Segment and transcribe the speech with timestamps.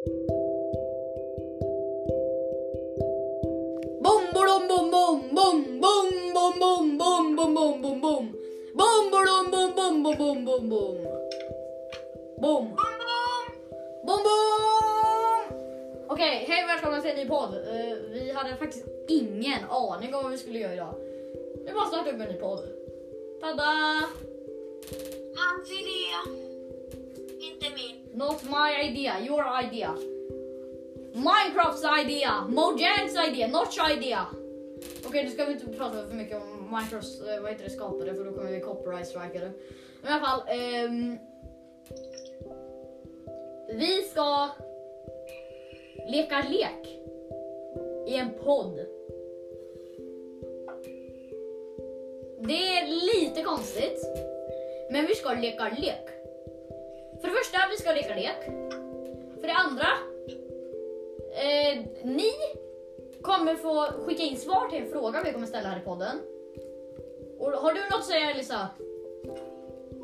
[0.00, 0.12] Bom,
[4.32, 8.32] bom, bom, bom, bom, bom, bom, bom, bom, bom, bom, bom, bom.
[8.74, 10.96] Bom, bom, bom, bom, bom, bom, bom, bom.
[12.40, 12.76] Bom.
[14.06, 15.44] Bom, bom!
[16.08, 17.54] Okej, hej välkomna till en ny podd.
[17.54, 20.94] Eh, vi hade faktiskt ingen aning om vad vi skulle göra idag.
[21.66, 22.68] Vi bara startade upp en ny podd.
[23.40, 24.08] Tada!
[25.36, 26.49] Hans.
[27.40, 28.18] Inte min.
[28.18, 29.94] Not my idea, your idea.
[31.14, 34.26] Minecrafts idea, Mojangs idea, Notch idea.
[35.06, 38.14] Okej, nu ska vi inte prata för mycket om Minecrafts eh, vad heter det, skapare
[38.14, 39.52] för då kommer vi copyright strikade.
[40.02, 40.42] Men i alla fall.
[40.48, 41.18] ehm,
[43.68, 44.48] vi ska
[46.08, 46.88] leka lek
[48.06, 48.86] i en podd.
[52.40, 54.04] Det är lite konstigt,
[54.90, 56.19] men vi ska leka lek.
[57.20, 58.44] För det första, vi ska leka lek.
[59.40, 59.88] För det andra,
[61.32, 62.32] eh, ni
[63.22, 66.20] kommer få skicka in svar till en fråga vi kommer ställa här i podden.
[67.38, 68.68] Och har du något att säga Elisa?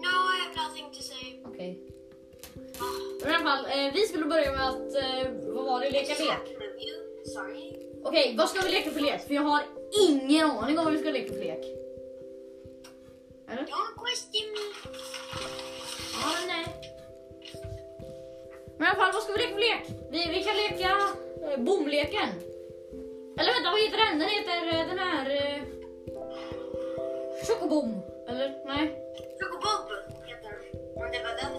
[0.04, 1.42] No, I have nothing to say.
[1.44, 1.82] Okej.
[2.80, 3.30] Oh.
[3.30, 6.56] I alla fall, eh, vi skulle börja med att, eh, vad var det, leka lek.
[8.04, 9.26] Okej, vad ska vi leka för lek?
[9.26, 9.62] För jag har
[10.08, 11.64] ingen aning om vad vi ska leka för lek.
[13.48, 13.62] Eller?
[13.62, 14.90] Don't question me.
[16.12, 16.75] Ja, nej.
[18.78, 19.84] Men i alla fall, vad ska vi leka för lek?
[20.10, 20.90] Vi, vi kan leka
[21.52, 22.28] eh, bomleken.
[23.38, 24.18] Eller vänta, vad heter den?
[24.18, 25.26] Den heter den här...
[25.36, 25.62] Eh,
[27.46, 27.90] Chocobom.
[28.28, 28.48] Eller?
[28.66, 28.84] Nej.
[29.40, 29.82] Chocobob
[30.26, 30.80] heter den.
[30.96, 31.52] Om det var den.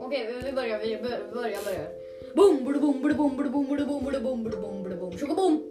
[0.00, 0.78] Okej, vi- vi börjar.
[0.78, 0.96] Vi
[1.34, 1.88] börjar, börjar.
[2.34, 5.12] Bom, bada, bom, bada, bom, bada, bom, bada, bom, bada, bom, bada, bom, bada, bom.
[5.18, 5.62] Chocobom.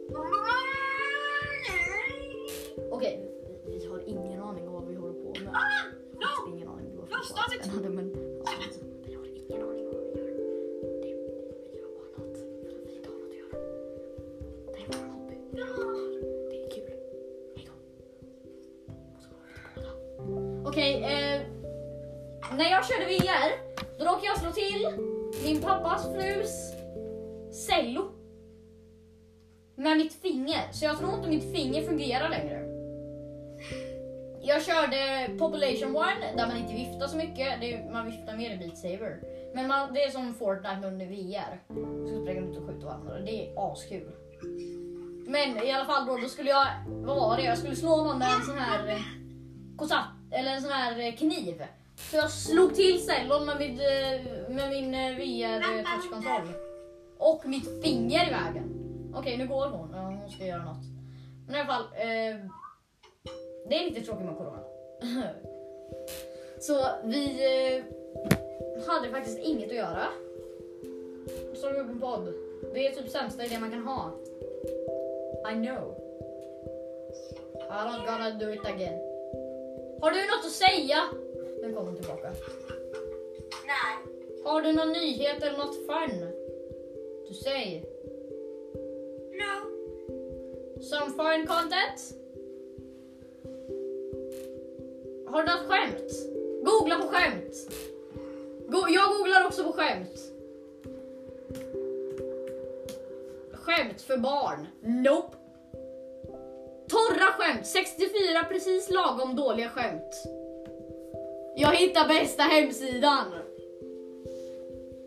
[2.91, 3.13] Okej,
[3.67, 5.53] vi- har ingen aning om vad vi håller på med.
[5.53, 6.55] Ah, no!
[6.55, 6.87] Ingen aning.
[6.91, 8.28] om vad vi Lost, pratar
[20.69, 21.41] Okej, eh,
[22.57, 23.51] när jag körde VR,
[23.99, 24.87] då råkade jag slå till
[25.43, 26.73] min pappas frus
[27.67, 28.11] cello
[29.75, 30.71] med mitt finger.
[30.71, 32.65] Så jag tror inte mitt finger fungerar längre.
[34.41, 37.61] Jag körde Population One där man inte viftar så mycket.
[37.61, 39.21] Det är, man viftar mer i Beat Saber.
[39.55, 41.59] Men man, det är som Fortnite under VR.
[42.09, 43.19] Så springer man ut och skjuter varandra.
[43.19, 44.11] Det är askul.
[45.27, 47.43] Men i alla fall då, då skulle jag, vad var det?
[47.43, 49.01] Jag skulle slå någon med en sån här eh,
[49.77, 51.63] kosatt, eller en sån här eh, kniv.
[51.95, 56.53] Så jag slog till cellon med, eh, med min VR eh, touchkontroll.
[57.17, 58.79] Och mitt finger i vägen.
[59.15, 59.93] Okej, nu går hon.
[59.93, 60.83] Hon ska göra något.
[61.47, 61.83] Men i alla fall.
[61.83, 62.35] Eh,
[63.69, 64.63] det är lite tråkigt med corona.
[66.59, 67.83] Så vi eh,
[68.87, 70.07] hade faktiskt inget att göra.
[71.55, 72.33] Så vi upp en podd.
[72.73, 74.11] Det är typ sämsta idé man kan ha.
[75.51, 75.95] I know.
[77.69, 79.08] I don't gonna do it again.
[80.01, 80.97] Har du något att säga?
[81.61, 82.31] Nu kommer hon tillbaka.
[83.65, 84.13] Nej.
[84.43, 86.31] Har du någon nyhet eller något fun?
[87.27, 87.81] To say?
[89.41, 89.53] No.
[90.81, 92.15] Some fun content?
[95.27, 96.11] Har du något skämt?
[96.63, 97.55] Googla på skämt.
[98.67, 100.19] Go jag googlar också på skämt.
[103.53, 104.67] Skämt för barn.
[104.81, 105.38] Nope.
[106.89, 107.65] Torra skämt.
[107.65, 110.23] 64 precis lagom dåliga skämt.
[111.55, 113.25] Jag hittar bästa hemsidan.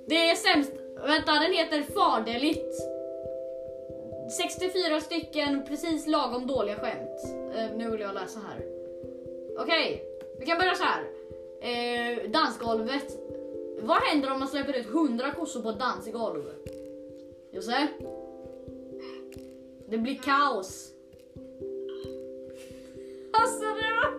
[0.06, 0.72] Det är sämst.
[1.06, 2.74] Vänta, den heter Faderligt.
[4.36, 7.24] 64 stycken precis lagom dåliga skämt.
[7.56, 8.66] Uh, nu vill jag läsa här.
[9.58, 10.04] Okej,
[10.38, 11.02] vi kan börja så här.
[11.02, 13.18] Uh, dansgolvet.
[13.80, 16.42] Vad händer om man släpper ut 100 kossor på ett dansgolv?
[17.50, 17.86] Josse?
[19.88, 20.91] Det blir kaos.
[23.40, 24.12] Alltså det var...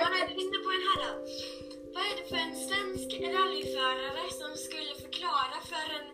[0.00, 1.10] Jag är inne på den här då.
[1.94, 6.06] Vad är det för en svensk rallyförare som skulle förklara för en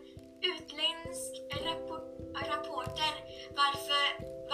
[0.53, 1.33] utländsk
[1.67, 2.07] rapo-
[2.51, 3.13] rapporter
[3.57, 4.05] varför,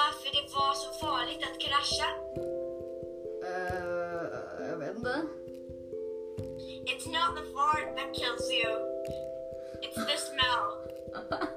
[0.01, 2.09] varför det var så farligt att krascha?
[3.51, 5.17] Eh, jag vet inte.
[6.91, 8.73] It's not the fart that kills you.
[9.83, 10.67] It's the smell.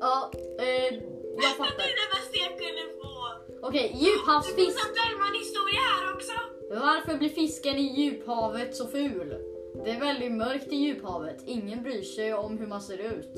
[0.00, 0.94] Ja, eh,
[1.42, 1.88] jag Det är fattar.
[2.02, 3.14] det bästa jag kunde få.
[3.68, 4.56] Okej, djuphavsfisk.
[4.58, 6.32] finns en Bellman-historia här också.
[6.70, 9.28] Varför blir fisken i djuphavet så ful?
[9.84, 11.36] Det är väldigt mörkt i djuphavet.
[11.46, 13.34] Ingen bryr sig om hur man ser ut.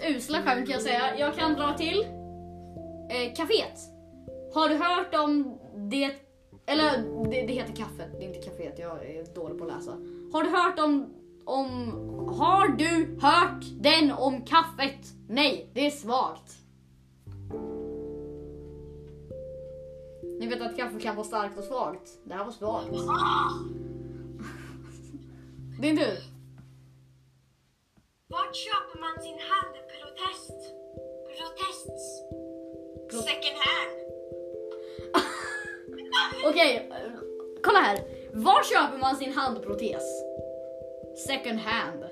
[0.00, 1.18] Väldigt usla skämt kan jag säga.
[1.18, 2.06] Jag kan dra till.
[3.10, 3.78] Eh, kaféet.
[4.54, 5.58] Har du hört om
[5.90, 6.10] det...
[6.66, 6.98] Eller
[7.30, 8.78] det, det heter kaffet, det är inte kaféet.
[8.78, 9.90] Jag är dålig på att läsa.
[10.32, 11.14] Har du hört om...
[11.44, 11.68] om
[12.38, 15.06] har du hört den om kaffet?
[15.28, 16.56] Nej, det är svagt.
[20.40, 22.08] Ni vet att kaffe kan vara starkt och svagt.
[22.24, 22.90] Det här var svagt.
[25.80, 26.18] Din tur.
[28.28, 29.38] Vart köper man sin
[30.20, 30.74] handprotest?
[31.38, 32.22] Protests?
[33.10, 33.92] Pro- Second hand.
[36.44, 37.12] Okej, eh,
[37.62, 37.98] kolla här.
[38.32, 40.02] Var köper man sin handprotes?
[41.26, 42.04] Second hand.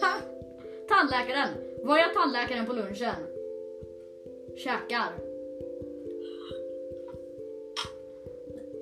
[0.00, 0.12] Ha!
[0.88, 1.48] Tandläkaren.
[1.82, 3.14] Var är tandläkaren på lunchen?
[4.56, 5.12] Käkar.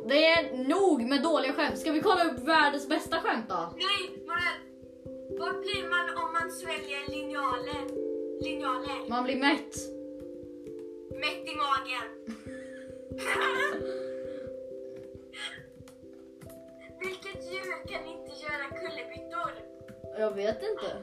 [0.08, 1.79] Det är nog med dåliga skämt.
[1.79, 3.55] Ska vi kolla upp världens bästa skämt då?
[3.76, 4.65] Nej, men
[5.38, 7.84] vad blir man om man sväljer linjaler?
[8.40, 9.08] Linjaler?
[9.08, 9.76] Man blir mätt.
[11.10, 12.08] Mätt i magen.
[17.00, 19.50] Vilket djur kan inte göra kullerbyttor?
[20.18, 20.96] Jag vet inte.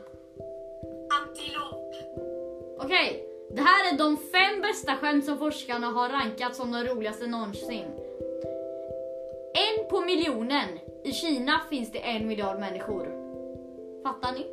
[1.21, 1.95] Antilop.
[2.79, 7.27] Okej, det här är de fem bästa skämt som forskarna har rankat som de roligaste
[7.27, 7.85] någonsin.
[9.53, 10.79] En på miljonen.
[11.03, 13.22] I Kina finns det en miljard människor.
[14.03, 14.45] Fattar ni?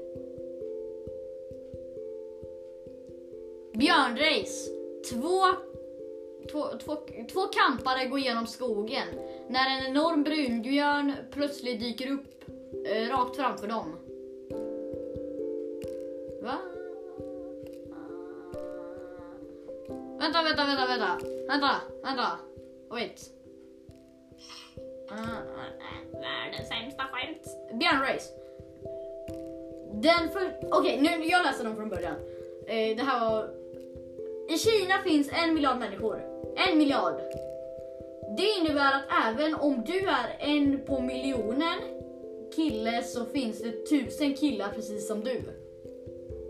[3.79, 4.71] Björnrace.
[5.11, 5.47] Två,
[6.51, 6.97] två, två,
[7.33, 9.09] två kampare går genom skogen
[9.49, 12.45] när en enorm brunbjörn plötsligt dyker upp
[12.87, 13.97] eh, rakt framför dem.
[16.43, 16.59] Va?
[20.19, 21.19] Vänta, vänta, vänta, vänta.
[21.49, 22.39] Vänta, vänta.
[22.91, 23.31] Wait.
[25.11, 27.43] Uh, Världens sämsta skämt.
[27.81, 28.50] Björnrace.
[30.03, 30.53] Den för...
[30.71, 32.15] Okej, nu jag läser dem från början.
[32.67, 33.51] Eh, det här var...
[34.49, 36.23] I Kina finns en miljard människor.
[36.57, 37.21] En miljard.
[38.37, 41.79] Det innebär att även om du är en på miljonen
[42.57, 45.43] kille så finns det tusen killar precis som du.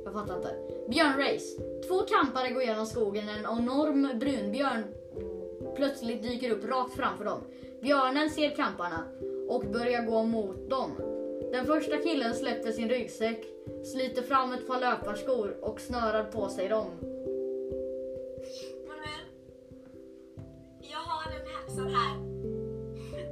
[0.04, 0.56] Jag fattar inte.
[0.88, 1.62] Björnrace.
[1.88, 4.84] Två kampare går genom skogen när en enorm brunbjörn
[5.76, 7.40] plötsligt dyker upp rakt framför dem.
[7.82, 9.04] Björnen ser kamparna
[9.48, 11.09] och börjar gå mot dem.
[11.52, 13.44] Den första killen släppte sin ryggsäck,
[13.92, 16.86] sliter fram ett par löparskor och snörar på sig dem.
[18.88, 19.24] Manuel,
[20.80, 22.14] jag har en här, sån här.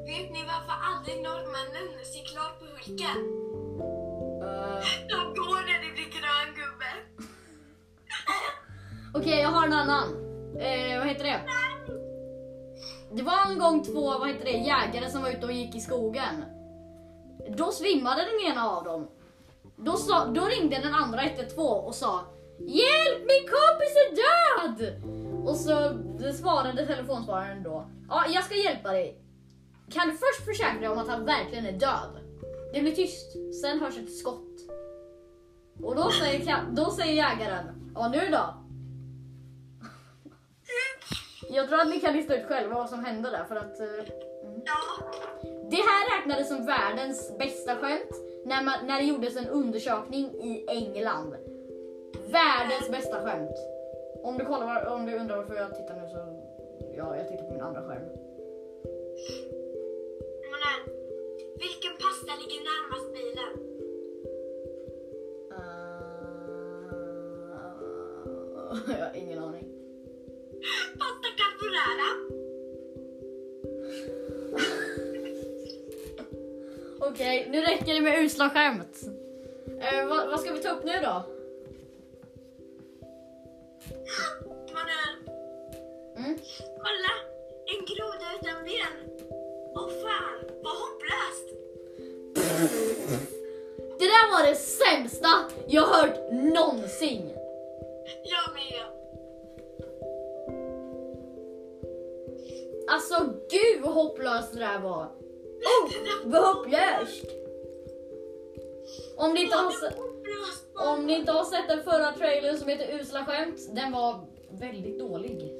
[0.06, 3.18] Vet ni varför aldrig norrmännen cyklar på Hulken?
[4.42, 6.92] Eh, De går när det blir grön gubbe.
[9.14, 10.08] Okej, jag har en annan.
[10.60, 11.40] Eh, vad heter det?
[13.12, 15.80] Det var en gång två vad heter det, jägare som var ute och gick i
[15.80, 16.44] skogen.
[17.56, 19.08] Då svimmade den ena av dem.
[19.76, 22.20] Då, sa, då ringde den andra 112 och sa
[22.58, 25.02] Hjälp, min kompis är död!
[25.44, 25.92] Och så
[26.32, 27.88] svarade telefonsvararen då.
[28.08, 29.20] Ja, jag ska hjälpa dig.
[29.90, 32.20] Kan du först försäkra dig om att han verkligen är död?
[32.72, 33.32] Det blir tyst.
[33.62, 34.44] Sen hörs ett skott.
[35.82, 37.92] Och då säger, då säger jägaren.
[37.94, 38.54] Ja, nu då?
[41.50, 43.80] Jag tror att ni kan lista ut själva vad som hände där för att...
[43.80, 44.14] Eh,
[44.64, 45.10] Ja,
[45.70, 50.64] det här räknades som världens bästa skämt när, man, när det gjordes en undersökning i
[50.68, 51.36] England.
[52.12, 53.56] Världens bästa skämt.
[54.22, 56.18] Om du, kollar, om du undrar varför jag tittar nu så...
[56.96, 58.08] Ja, jag tittar på min andra skärm.
[60.52, 60.82] Manuel.
[61.58, 63.52] Vilken pasta ligger närmast bilen?
[65.52, 65.78] Uh,
[68.98, 69.68] jag har ingen aning.
[70.98, 72.37] Pasta carbonara.
[77.08, 79.00] Okej, nu räcker det med usla skämt.
[79.80, 81.22] Eh, vad, vad ska vi ta upp nu då?
[84.74, 85.14] Manuel,
[86.16, 86.38] Mm?
[86.56, 87.14] kolla!
[87.66, 89.26] En groda utan ben.
[89.74, 91.48] Åh fan, vad hopplöst!
[93.98, 95.28] Det där var det sämsta
[95.68, 97.30] jag hört någonsin.
[98.24, 98.84] Jag med.
[102.90, 103.14] Alltså
[103.50, 105.08] gud vad hopplöst det där var.
[105.64, 105.90] Oh,
[106.24, 107.24] vad hopplöst.
[109.16, 109.96] Om ni, inte har se-
[110.74, 114.98] om ni inte har sett den förra trailern som heter Usla skämt, den var väldigt
[114.98, 115.52] dålig.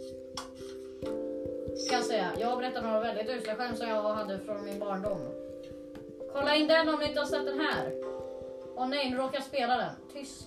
[1.77, 2.31] Ska jag säga.
[2.39, 5.19] Jag har berättat några väldigt usla skämt som jag hade från min barndom.
[6.33, 7.95] Kolla in den om ni inte har sett den här.
[8.77, 9.93] Åh nej, nu råkar jag spela den.
[10.13, 10.47] Tyst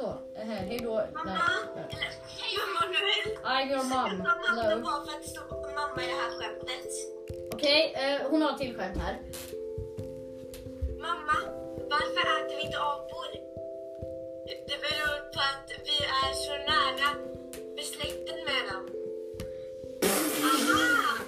[0.00, 0.08] så.
[0.38, 0.94] Eh, här, hej då.
[1.14, 1.38] Mamma!
[1.76, 1.84] Nej.
[1.94, 3.14] Eller, hej mamma nu!
[3.56, 4.18] I your mom.
[4.18, 5.40] Mamma var för att stå
[5.78, 6.90] mamma i det här skämtet.
[7.54, 9.14] Okej, okay, eh, hon har ett till skämt här.
[11.06, 11.36] Mamma,
[11.92, 13.30] varför äter vi inte apor?
[14.68, 17.08] Det beror på att vi är så nära
[17.76, 18.84] besläkten med dem.
[20.50, 21.19] Aha!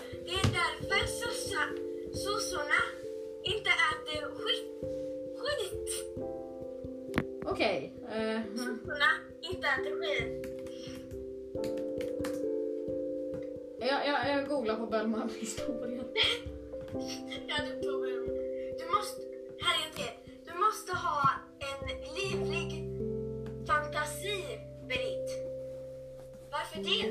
[26.75, 27.09] Varför det?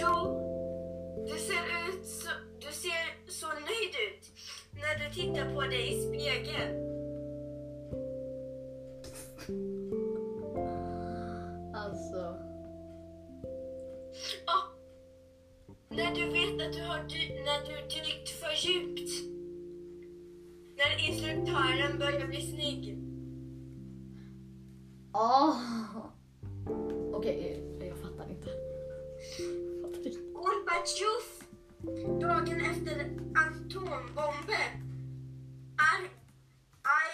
[0.00, 0.44] Jo,
[1.26, 2.28] du ser ut så,
[2.60, 4.30] du ser så nöjd ut
[4.72, 6.88] när du tittar på dig i spegeln.
[11.74, 12.36] Alltså.
[14.46, 14.58] Ja.
[15.88, 19.10] När du vet att du har dy- när du dykt för djupt.
[20.76, 22.98] När instruktören börjar bli snygg.
[25.12, 25.54] Ah.
[27.12, 28.50] Okej, eh, jag fattar inte.
[30.32, 31.24] Gorbatjov,
[32.20, 32.96] dagen efter
[33.34, 34.68] atombomber.
[35.78, 36.00] Är...
[36.82, 37.12] Aj...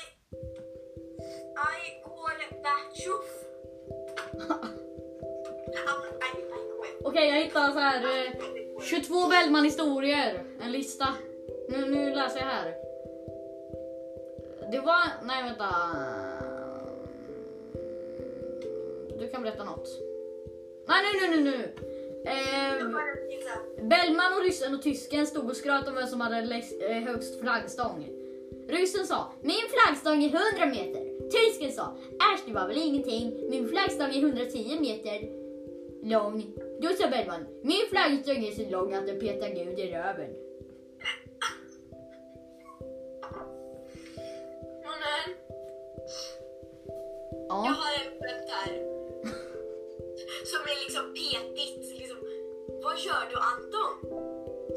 [1.57, 3.25] Aj Gorbatjov.
[7.05, 8.33] Okej, jag hittade så här eh,
[8.83, 10.45] 22 Bellman-historier.
[10.61, 11.09] En lista.
[11.69, 12.75] Nu, nu läser jag här.
[14.71, 15.27] Det var...
[15.27, 15.67] Nej, vänta.
[19.19, 19.89] Du kan berätta något.
[20.89, 21.75] Nej, nu, nu, nu, nu.
[22.25, 22.87] Eh,
[23.83, 28.09] Bellman och ryssen och tysken stod och skröt om vem som hade eh, högst flaggstång.
[28.69, 31.31] Ryssen sa, min flaggstång är 100 meter.
[31.31, 31.97] Tysken sa,
[32.35, 35.45] äsch det var väl ingenting, min flaggstång är 110 meter
[36.11, 36.47] lång.
[36.81, 40.31] Då sa Bellman, min flaggstång är så lång att den petar Gud i röven.
[44.85, 45.37] Mannen,
[47.31, 48.94] jag Ja, har en skämt här.
[50.51, 51.85] Som är liksom petigt.
[52.01, 52.19] Liksom.
[52.85, 53.95] Vad gör du Anton?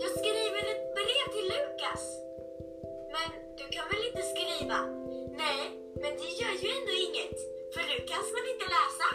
[0.01, 2.03] Jag skriver ett brev till Lukas.
[3.15, 3.27] Men
[3.59, 4.79] du kan väl inte skriva?
[5.43, 5.63] Nej,
[6.01, 7.37] men det gör ju ändå inget.
[7.73, 9.07] För Lukas kan inte läsa.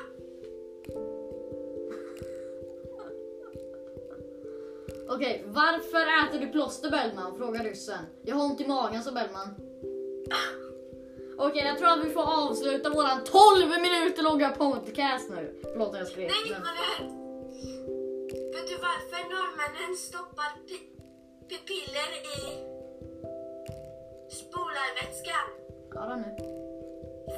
[5.22, 5.44] okej.
[5.46, 7.36] Varför äter du plåster Bellman?
[7.36, 8.04] Frågar ryssen.
[8.22, 9.48] Jag har ont i magen, sa Bellman.
[11.46, 15.54] Okej, jag tror att vi får avsluta våran 12 minuter långa podcast nu.
[15.62, 16.30] Förlåt jag skrek.
[16.30, 17.08] Nej, men-.
[18.54, 20.90] Vet du varför norrmännen stoppar pi-
[21.50, 22.38] pupiller i
[24.40, 25.46] spolarvätskan?
[25.94, 26.30] Ja, då nu.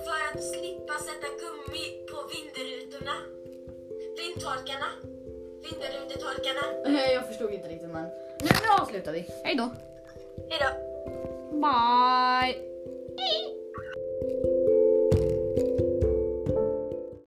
[0.05, 3.17] För att slippa sätta gummi på vindrutorna.
[4.19, 4.89] Vindtorkarna.
[5.65, 6.65] Vindrutetorkarna.
[7.01, 8.05] Eh, Jag förstod inte riktigt men
[8.41, 9.27] nu, nu avslutar vi.
[9.45, 9.71] Hej då.
[10.51, 10.71] Hejdå.
[11.53, 12.75] Bye.